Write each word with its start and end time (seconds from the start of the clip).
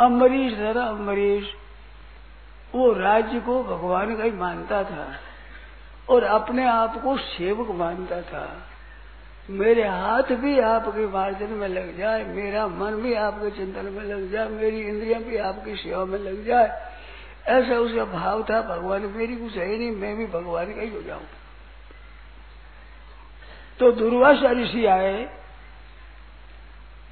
अम्बरीश 0.00 0.52
था 0.52 0.84
अम्बरीश 0.84 1.54
वो 2.74 2.92
राज्य 2.92 3.40
को 3.40 3.62
भगवान 3.62 4.16
का 4.16 4.24
ही 4.24 4.30
मानता 4.30 4.84
था 4.84 5.16
और 6.10 6.24
अपने 6.24 6.66
आप 6.66 7.02
को 7.02 7.16
सेवक 7.16 7.70
मानता 7.70 8.22
था। 8.22 8.62
मेरे 9.50 9.88
हाथ 9.88 10.22
भी 10.22 10.58
आपके 10.60 11.06
मार्जन 11.06 11.46
में 11.46 11.68
लग 11.68 11.98
जाए, 11.98 12.24
मेरा 12.24 12.66
मन 12.66 12.94
भी 12.94 13.14
आपके 13.14 13.50
चिंतन 13.50 13.84
में 13.84 14.04
लग 14.04 14.30
जाए, 14.32 14.48
मेरी 14.48 14.80
इंद्रियाँ 14.80 15.22
भी 15.22 15.36
आपकी 15.36 15.76
सेवा 15.76 16.04
में 16.04 16.18
लग 16.18 16.46
जाए। 16.46 16.92
ऐसा 17.46 17.74
उसका 17.74 18.04
भाव 18.04 18.42
था, 18.42 18.62
भगवान 18.62 19.02
मेरी 19.02 19.36
कुछ 19.36 19.56
है 19.56 19.78
नहीं, 19.78 19.90
मैं 19.90 20.16
भी 20.16 20.26
भगवान 20.26 20.74
का 20.74 20.80
ही 20.80 20.90
हो 20.90 21.02
जाऊँ। 21.02 21.22
तो 23.78 23.92
दुर्वासा 23.92 24.50
ऋषि 24.50 24.86
आए, 24.86 25.30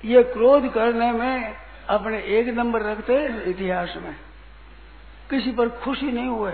ये 0.05 0.23
क्रोध 0.23 0.73
करने 0.73 1.12
में 1.12 1.68
अपने 1.89 2.18
एक 2.18 2.48
नंबर 2.48 2.82
रखते 2.82 3.27
इतिहास 3.51 3.95
में। 3.96 4.16
किसी 5.30 5.52
पर 5.52 5.69
खुशी 5.69 6.12
नहीं 6.12 6.29
हुए। 6.29 6.52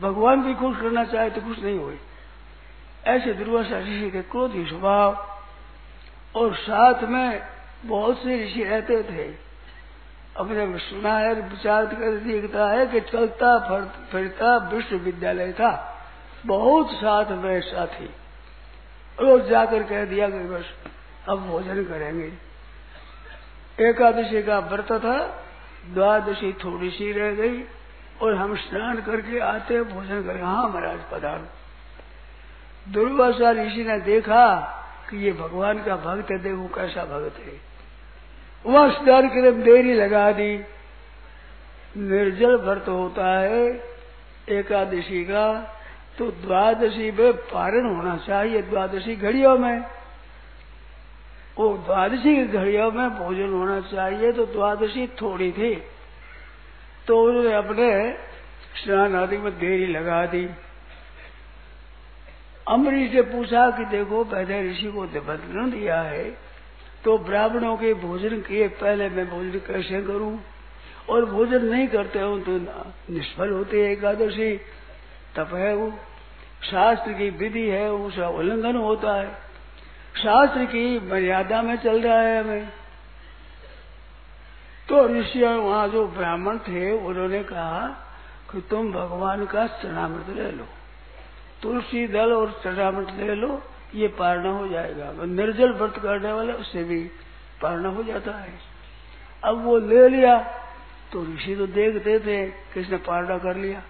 भगवान 0.00 0.42
भी 0.42 0.54
खुश 0.54 0.76
करना 0.76 1.04
चाहे 1.04 1.30
तो 1.30 1.40
खुश 1.40 1.58
नहीं 1.58 1.78
हुए। 1.78 1.98
ऐसे 3.06 3.32
दुर्वासा 3.32 3.78
ऋषि 3.78 4.10
के 4.10 4.22
क्रोधी 4.22 4.66
स्वभाव 4.66 5.40
और 6.36 6.54
साथ 6.54 7.02
में 7.02 7.42
बहुत 7.84 8.18
से 8.18 8.44
ऋषि 8.44 8.64
रहते 8.64 9.02
थे। 9.02 9.34
अपने 10.36 10.78
सुना 10.78 11.18
है 11.18 11.34
विचार 11.34 11.86
कर 11.86 12.16
देखता 12.16 12.70
है 12.70 12.86
कि 12.86 13.00
चलता 13.00 13.84
फिरता 14.12 14.56
विश्वविद्यालय 14.56 15.52
था। 15.52 16.00
बहुत 16.46 16.90
साथ 16.90 17.24
में 17.30 17.60
साथी। 17.60 18.10
रोज 19.20 19.48
जाकर 19.48 19.82
कह 19.82 20.04
दिया 20.04 20.28
कि 20.28 20.38
बस 20.38 20.64
अब 21.28 21.46
भोजन 21.46 21.82
करेंगे। 21.84 22.32
एकादशी 23.78 24.42
का 24.42 24.58
व्रत 24.58 24.92
था, 24.94 25.16
द्वादशी 25.86 26.52
थोड़ी 26.64 26.90
सी 26.90 27.12
रह 27.12 27.32
गई 27.34 27.62
और 28.22 28.34
हम 28.34 28.54
स्नान 28.56 29.00
करके 29.02 29.38
आते 29.40 29.82
भोजन 29.84 30.22
करें 30.22 30.42
हाँ 30.42 30.68
महाराज 30.68 30.98
पदार्थ 31.12 31.44
दुर्वासा 32.86 33.50
ऋषि 33.52 33.84
ने 33.84 33.98
देखा 34.00 34.46
कि 35.10 35.16
ये 35.16 35.32
भगवान 35.32 35.82
का 35.84 35.96
भक्त 35.96 36.30
है, 36.30 36.38
देखो 36.38 36.66
कैसा 36.74 37.04
भक्त 37.04 37.38
है। 37.38 37.52
वहाँ 38.64 38.90
स्नान 38.90 39.28
के 39.28 39.42
लिए 39.42 39.52
देरी 39.64 39.94
लगा 39.94 40.30
दी। 40.32 40.56
निर्जल 41.98 42.56
व्रत 42.58 42.88
होता 42.88 43.26
है 43.38 43.62
एकादशी 44.50 45.24
का 45.24 45.46
तो 46.18 46.30
द्वादशी 46.32 47.10
में 47.10 47.32
पारण 47.32 47.86
होना 47.86 48.16
चाहिए, 48.26 48.62
द्वादशी 48.62 49.16
घड़ियों 49.16 49.56
में। 49.58 49.84
वो 51.56 51.68
द्वादशी 51.76 52.34
की 52.36 52.44
घड़ियों 52.48 52.90
में 52.92 53.08
भोजन 53.10 53.52
होना 53.52 53.80
चाहिए 53.80 54.32
तो 54.32 54.46
द्वादशी 54.46 55.06
थोड़ी 55.20 55.50
थी। 55.52 55.74
तो 57.06 57.22
उन्होंने 57.22 57.52
अपने 57.54 57.88
स्नान 58.76 59.14
आदि 59.16 59.36
में 59.36 59.52
देरी 59.58 59.86
लगा 59.86 60.24
दी। 60.26 60.48
अमरीश 62.66 63.12
से 63.12 63.22
पूछा 63.22 63.70
कि 63.70 63.84
देखो 63.84 64.24
पहले 64.24 64.60
ऋषि 64.70 64.90
को 64.92 65.04
निमंत्रण 65.04 65.70
दिया 65.70 66.00
है 66.02 66.24
तो 67.04 67.16
ब्राह्मणों 67.18 67.76
के 67.76 67.94
भोजन 67.94 68.40
किए 68.40 68.68
पहले 68.68 69.08
मैं 69.08 69.28
भोजन 69.30 69.58
कैसे 69.66 70.02
करूँ? 70.02 70.38
और 71.08 71.24
भोजन 71.24 71.64
नहीं 71.64 71.86
करते 71.88 72.18
हो 72.18 72.38
तो 72.38 72.58
निष्फल 73.10 73.50
होते 73.50 73.84
है 73.84 73.92
एकादशी। 73.92 74.56
तप 75.36 75.50
है 75.54 75.74
वो। 75.74 75.90
शास्त्र 76.62 77.12
की 77.12 77.30
विधि 77.30 77.66
है, 77.68 77.90
उसका 77.92 78.28
उल्लंघन 78.28 78.76
होता 78.76 79.14
है। 79.14 79.45
शास्त्र 80.16 80.64
की 80.64 80.98
मर्यादा 81.08 81.62
में 81.62 81.76
चल 81.76 82.00
रहा 82.02 82.20
है 82.20 82.40
हमें। 82.40 82.68
तो 84.88 85.06
ऋषि 85.08 85.42
और 85.42 85.56
वहाँ 85.56 85.88
जो 85.88 86.06
ब्राह्मण 86.06 86.58
थे, 86.58 86.90
उन्होंने 86.92 87.42
कहा 87.42 87.86
कि 88.52 88.60
तुम 88.60 88.92
भगवान 88.92 89.44
का 89.46 89.66
चरणामृत 89.66 90.28
ले 90.28 90.50
लो। 90.50 90.66
तुलसी 91.62 92.06
दल 92.06 92.32
और 92.32 92.60
चरणामृत 92.64 93.08
ले 93.10 93.34
लो, 93.34 93.62
ये 93.94 94.08
पारणा 94.08 94.50
हो 94.50 94.68
जाएगा। 94.68 95.12
निर्जल 95.24 95.72
व्रत 95.72 95.98
करने 95.98 96.32
वाले, 96.32 96.52
उससे 96.52 96.84
भी 96.84 97.02
पारणा 97.62 97.88
हो 97.88 98.02
जाता 98.02 98.32
है। 98.32 98.52
अब 99.44 99.64
वो 99.64 99.78
ले 99.78 100.08
लिया 100.08 100.38
तो 101.12 101.22
ऋषि 101.24 101.54
तो 101.56 101.66
देखते 101.66 102.18
थे 102.20 102.46
किसने 102.74 102.96
पारणा 102.96 103.38
कर 103.38 103.56
लिया। 103.56 103.82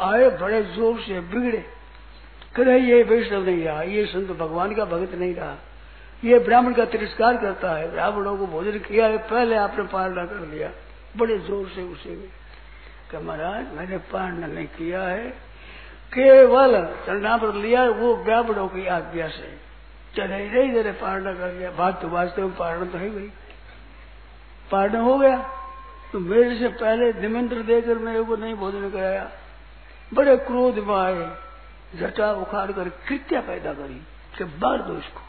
आए 0.00 0.28
बड़े 0.30 0.62
ज़ोर 0.64 1.00
से, 1.00 1.20
बिगड़े। 1.20 1.64
करे 2.54 2.78
ये 2.80 3.02
वैष्णव 3.02 3.44
नहीं 3.44 3.64
रहा, 3.64 3.82
ये 3.82 4.04
संत 4.06 4.30
भगवान 4.38 4.74
का 4.74 4.84
भगत 4.84 5.14
नहीं 5.14 5.34
रहा। 5.34 5.56
ये 6.24 6.38
ब्राह्मण 6.38 6.72
का 6.72 6.84
तिरस्कार 6.84 7.36
करता 7.36 7.76
है, 7.76 7.90
ब्राह्मणों 7.92 8.36
को 8.36 8.46
भोजन 8.46 8.78
किया 8.80 9.06
है, 9.06 9.18
पहले 9.20 9.56
आपने 9.56 9.84
पारणा 9.84 10.24
कर 10.24 10.46
लिया। 10.46 10.70
बड़े 11.16 11.38
ज़ोर 11.38 11.68
से 11.68 11.82
उसे 11.84 12.18
महाराज, 13.16 13.72
मैंने 13.74 13.96
पारणा 14.10 14.46
नहीं 14.46 14.66
किया 14.68 15.02
है। 15.02 15.28
केवल 16.12 16.74
चरणामृत 17.06 17.54
लिया 17.54 17.84
वो 17.92 18.14
ब्राह्मणों 18.16 18.66
की 18.68 18.86
आज्ञा 18.88 19.28
से। 19.28 19.48
चले 20.16 20.38
नहीं 20.46 20.72
जरे 20.74 20.92
पारणा 20.92 21.32
कर 21.34 21.52
लिया। 21.52 21.70
बात 21.70 22.00
तो 22.02 22.08
वास्तव 22.08 22.42
में 22.42 22.56
पारणा 22.56 22.84
तो 22.84 22.98
है 22.98 23.10
भाई 23.10 23.30
पारणा 24.70 25.00
हो 25.00 25.16
गया। 25.18 25.36
तो 26.12 26.18
मेरे 26.20 26.58
से 26.58 26.68
पहले 26.68 27.12
निमंत्रण 27.20 27.64
देकर 27.66 27.98
मेरे 27.98 28.22
को 28.22 28.36
नहीं 28.36 28.54
भोजन 28.54 28.90
कराया। 28.90 29.30
बड़े 30.12 30.36
क्रोध 30.38 30.78
में 30.78 30.94
आए। 30.96 31.28
जटा 31.92 32.30
उखाड़ 32.34 32.70
कर 32.72 32.88
कृत्या 33.08 33.40
पैदा 33.40 33.72
करी 33.72 34.00
कि 34.38 34.44
बार 34.60 34.82
दो 34.82 34.96
इसको। 34.98 35.28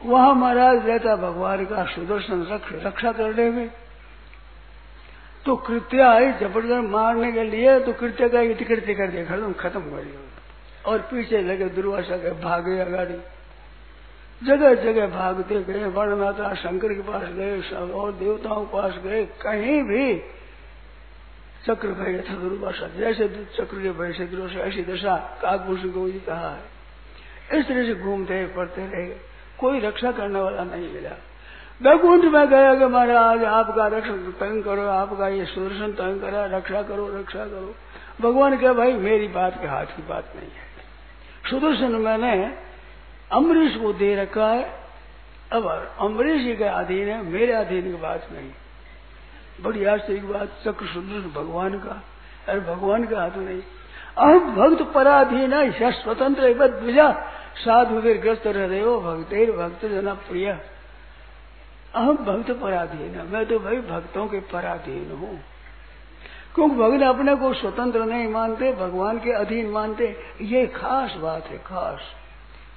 वहाँ 0.00 0.34
महाराज 0.34 0.86
रहता 0.86 1.16
भगवान 1.18 1.64
का 1.64 1.84
सुदर्शन 1.86 2.42
रक्षा 2.82 3.12
करने 3.12 3.48
में। 3.50 3.70
तो 5.46 5.56
कृत्या 5.58 6.10
आई, 6.10 6.32
ज़बरदस्त 6.32 6.90
मारने 6.90 7.32
के 7.32 7.42
लिए 7.44 7.78
तो 7.80 7.92
कृत्य 7.92 8.28
का 8.28 8.44
कृत्य 8.64 8.94
कर 8.94 9.08
दिया 9.08 9.24
खत्म 9.26 9.52
खत्म 9.52 9.80
कर 9.80 10.04
दिया 10.04 10.20
और 10.84 10.98
पीछे 11.10 11.40
लगे 11.42 11.68
दुर्वासा 11.70 12.16
के 12.16 12.30
भागे 12.40 12.78
अगाड़ी। 12.80 13.18
जगह 14.42 14.74
जगह 14.74 15.06
भागते 15.08 15.62
गए 15.64 15.84
वर्णनाथा 15.88 16.54
शंकर 16.54 16.92
के 16.94 17.02
पास 17.02 17.22
गए 17.30 17.60
और 17.92 18.12
देवताओं 18.14 18.64
के 18.64 18.72
पास 18.72 18.98
गए, 19.04 19.24
कहीं 19.42 19.82
भी 19.82 20.14
चक्र 21.66 21.88
भय 21.88 22.24
था 22.30 22.34
दुर्वासा 22.34 22.88
जैसे 22.98 23.28
चक्र 23.28 23.82
के 23.82 23.90
भय 23.90 24.12
से 24.12 24.48
से 24.48 24.60
ऐसी 24.60 24.82
दशा 24.82 25.38
काकभूषण 25.42 25.88
को 25.88 26.10
जी 26.10 26.18
कहा 26.18 26.50
है। 26.50 26.74
इस 27.60 27.68
तरह 27.68 27.86
से 27.86 27.94
घूमते 27.94 28.46
पड़ते 28.46 28.86
रहे। 28.86 29.34
कोई 29.58 29.80
रक्षा 29.80 30.12
करने 30.12 30.40
वाला 30.40 30.64
नहीं 30.64 30.94
मिला। 30.94 31.10
वैकुंठ 31.82 32.24
में 32.24 32.48
गया 32.48 32.74
कि 32.74 32.84
महाराज, 32.84 33.44
आपका 33.44 33.86
रक्षण 33.86 34.16
तंग 34.16 34.64
करो, 34.64 34.82
आपका 34.82 35.28
ये 35.28 35.44
सुदर्शन 35.44 35.92
तंग 35.92 36.20
करा, 36.20 36.44
रक्षा 36.46 36.82
करो 36.82 37.08
रक्षा 37.08 37.44
करो। 37.44 37.74
भगवान 38.20 38.58
क्या 38.58 38.72
भाई, 38.72 38.92
मेरी 38.92 39.28
बात 39.28 39.60
के 39.60 39.66
हाथ 39.66 39.86
की 39.86 40.02
बात 40.02 40.32
नहीं 40.36 40.48
है। 40.48 40.74
सुदर्शन 41.50 41.92
मैंने 41.92 42.58
अमरीश 43.32 43.76
को 43.76 43.92
दे 43.92 44.14
रखा 44.14 44.48
है। 44.48 44.70
अब 45.52 45.96
अमरीश 46.00 46.42
जी 46.42 46.56
के 46.56 46.64
अधीन 46.64 47.08
है, 47.08 47.22
मेरे 47.22 47.52
अधीन 47.52 47.82
की 47.82 47.94
बात 47.94 48.28
नहीं। 48.32 48.50
बड़ी 49.60 49.84
आश्चर्य 49.84 50.20
बात, 50.20 50.48
चक्र 50.64 50.86
सुंदर 50.86 51.40
भगवान 51.40 51.78
का। 51.78 52.02
अरे 52.48 52.60
भगवान 52.60 53.04
का 53.04 53.20
हाथ 53.20 53.30
नहीं। 53.30 53.62
अब 54.18 54.54
भक्त 54.54 54.92
पराधीन 54.94 55.52
है 55.52 55.92
स्वतंत्र 55.92 56.42
साधु 57.56 58.00
ग्रस्त 58.00 58.46
हृदय 58.46 58.80
भक्तेर 58.82 59.52
भक्त 59.52 59.74
भक्त 59.74 59.86
जना 59.86 60.14
प्रिय। 60.14 60.58
अहम 61.94 62.16
भक्त 62.16 62.50
पराधीन 62.50 63.14
है। 63.14 63.30
मैं 63.32 63.46
तो 63.46 63.58
भाई 63.58 63.76
भक्तों 63.76 64.26
के 64.26 64.40
पराधीन 64.40 65.10
हूँ। 65.10 65.40
क्योंकि 66.54 66.74
भगवान 66.74 67.02
अपने 67.02 67.34
को 67.34 67.54
स्वतंत्र 67.54 68.04
नहीं 68.04 68.28
मानते, 68.28 68.72
भगवान 68.72 69.18
के 69.18 69.32
अधीन 69.32 69.70
मानते। 69.70 70.16
ये 70.40 70.66
खास 70.66 71.14
बात 71.14 71.46
है, 71.46 71.58
खास। 71.58 72.00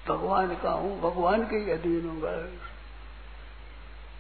भगवान 0.10 0.48
का 0.48 0.72
हूँ, 0.72 1.02
भगवान 1.02 1.44
के 1.44 1.72
अधीन 1.72 2.10
हूँ 2.10 2.22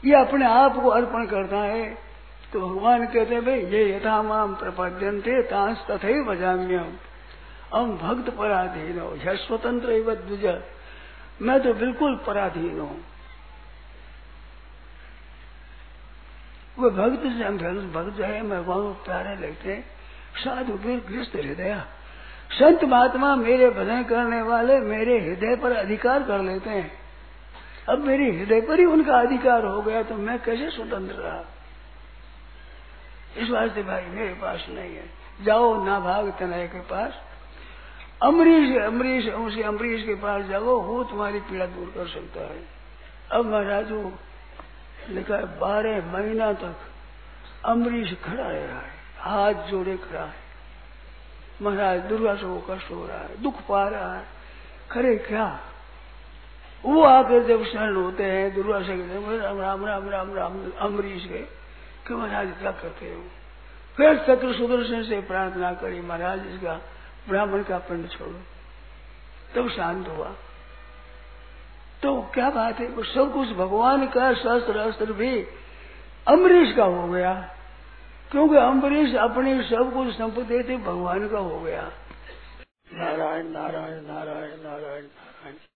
ये 0.05 0.15
अपने 0.15 0.45
आप 0.45 0.73
को 0.73 0.89
अर्पण 0.89 1.25
करता 1.25 1.57
है। 1.57 2.06
तो 2.53 2.59
भगवान 2.59 3.05
कहते 3.07 3.39
भाई, 3.41 3.61
ये 3.61 3.97
यथा 3.97 4.21
माम 4.21 4.55
प्रपद्यन 4.55 5.21
थे 5.21 5.41
तांस 5.41 5.77
तथे 5.89 6.23
बजाम्यम 6.23 6.93
हम 7.73 7.97
भक्त 7.97 8.29
पराधीन 8.29 8.99
हो 8.99 9.15
यह 9.15 9.33
स्वतंत्र 9.35 10.15
द्विज। 10.15 10.45
मैं 11.41 11.59
तो 11.63 11.73
बिल्कुल 11.73 12.15
पराधीन 12.27 12.79
हूँ। 12.79 13.05
वो 16.79 16.89
भक्त 16.89 17.21
से 17.21 17.43
हम 17.43 17.57
भक्त 17.91 18.17
जो 18.17 18.23
है, 18.23 18.41
मैं 18.41 18.59
वहाँ 18.59 18.93
प्यारे 19.05 19.35
लगते 19.35 19.71
हैं। 19.71 19.85
साधु 20.37 20.77
फिर 20.77 20.99
गृहस्थ 21.09 21.35
हृदय। 21.35 21.83
संत 22.51 22.83
महात्मा 22.83 23.35
मेरे 23.35 23.69
भजन 23.69 24.03
करने 24.03 24.41
वाले 24.41 24.79
मेरे 24.79 25.19
हृदय 25.19 25.55
पर 25.55 25.71
अधिकार 25.71 26.23
कर 26.23 26.39
लेते 26.39 26.69
हैं। 26.69 26.91
अब 27.89 27.99
मेरे 27.99 28.31
हृदय 28.31 28.61
पर 28.61 28.79
ही 28.79 28.85
उनका 28.85 29.19
अधिकार 29.19 29.65
हो 29.65 29.81
गया 29.81 30.03
तो 30.03 30.15
मैं 30.15 30.39
कैसे 30.43 30.69
स्वतंत्र 30.69 31.15
रहा? 31.15 31.43
इस 33.35 33.49
वास्ते 33.49 33.83
भाई, 33.83 34.05
मेरे 34.05 34.33
पास 34.33 34.65
नहीं 34.69 34.95
है। 34.95 35.05
जाओ, 35.41 35.83
ना 35.85 35.99
भाग 35.99 36.31
तनय 36.39 36.67
के 36.67 36.79
पास। 36.81 37.13
अमरीश 38.21 38.77
अमरीश 38.77 39.27
उसी 39.27 39.61
अमरीश 39.61 40.03
के 40.03 40.15
पास 40.15 40.45
जाओ, 40.45 40.79
वो 40.79 41.03
तुम्हारी 41.03 41.39
पीड़ा 41.39 41.65
दूर 41.65 41.91
कर 41.95 42.07
सकता 42.07 42.41
है। 42.41 42.61
अब 43.31 43.45
महाराज 43.45 43.91
लिखा 45.09 45.35
है 45.35 45.45
बारह 45.59 46.11
महीना 46.13 46.51
तक 46.53 46.75
अमरीश 47.65 48.13
खड़ा 48.23 48.43
रहा 48.43 48.79
है, 48.79 48.91
हाथ 49.19 49.53
जोड़े 49.67 49.97
खड़ा 49.97 50.21
है। 50.21 50.45
महाराज 51.61 51.99
दुर्गा 51.99 52.35
से 52.35 52.45
वो 52.45 52.63
कष्ट 52.69 52.91
हो 52.91 53.05
रहा 53.05 53.17
है, 53.17 53.41
दुख 53.41 53.61
पा 53.67 53.87
रहा 53.87 54.15
है। 54.15 54.25
खरे 54.91 55.15
क्या? 55.17 55.59
वो 56.83 57.03
आकर 57.03 57.43
जब 57.43 57.63
शरण 57.65 57.95
होते 57.95 58.23
हैं 58.23 58.53
दुर्वासा 58.55 58.95
के 58.95 59.37
राम 59.37 59.59
राम 59.59 59.85
राम 59.85 60.09
राम 60.09 60.33
राम 60.33 60.71
अमरीश 60.79 61.25
के 61.25 61.41
कि 62.07 62.13
महाराज 62.13 62.47
क्या 62.61 62.71
करते 62.71 63.05
हो? 63.05 63.23
फिर 63.97 64.17
चक्र 64.17 64.53
सुदर्शन 64.53 65.03
से 65.03 65.21
प्रार्थना 65.21 65.73
करी, 65.73 66.01
महाराज 66.01 66.47
इसका 66.47 66.81
ब्राह्मण 67.29 67.63
का 67.63 67.77
पिंड 67.77 68.09
छोड़ो। 68.09 68.39
तब 69.55 69.69
शांत 69.69 70.07
हुआ। 70.07 70.35
तो 72.03 72.21
क्या 72.33 72.49
बात 72.49 72.79
है? 72.79 72.87
वो 72.87 73.03
सब 73.03 73.33
कुछ 73.33 73.49
भगवान 73.49 74.07
का 74.07 74.33
शस्त्र 74.33 74.77
अस्त्र 74.77 75.13
भी 75.13 75.41
अम्बरीश 76.27 76.75
का 76.75 76.83
हो 76.83 77.07
गया। 77.07 77.55
क्योंकि 78.31 78.55
अम्बरीश 78.55 79.15
अपनी 79.15 79.63
सब 79.63 79.91
कुछ 79.93 80.17
संपत्ति 80.17 80.63
थी 80.63 80.77
भगवान 80.77 81.29
का 81.29 81.37
हो 81.37 81.59
गया। 81.59 81.91
नारायण 82.93 83.47
नारायण 83.47 84.01
नारायण 84.01 84.63
नारायण 84.63 85.03
नारायण। 85.03 85.67